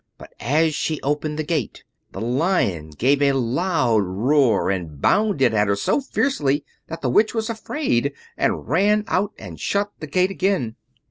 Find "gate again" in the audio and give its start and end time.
10.07-10.75